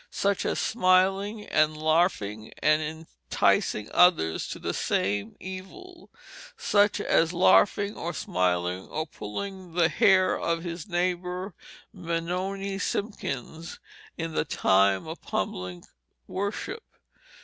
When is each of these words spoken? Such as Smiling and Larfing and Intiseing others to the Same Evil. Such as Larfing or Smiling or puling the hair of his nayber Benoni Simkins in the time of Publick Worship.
Such 0.09 0.47
as 0.47 0.57
Smiling 0.57 1.45
and 1.45 1.77
Larfing 1.77 2.51
and 2.63 2.81
Intiseing 3.29 3.87
others 3.93 4.47
to 4.47 4.57
the 4.57 4.73
Same 4.73 5.35
Evil. 5.39 6.09
Such 6.57 6.99
as 6.99 7.33
Larfing 7.33 7.95
or 7.95 8.11
Smiling 8.11 8.87
or 8.87 9.05
puling 9.05 9.73
the 9.73 9.89
hair 9.89 10.39
of 10.39 10.63
his 10.63 10.85
nayber 10.87 11.53
Benoni 11.93 12.79
Simkins 12.79 13.79
in 14.17 14.33
the 14.33 14.43
time 14.43 15.05
of 15.07 15.21
Publick 15.21 15.83
Worship. 16.25 16.81